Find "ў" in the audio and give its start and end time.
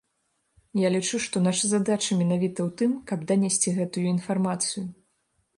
2.65-2.69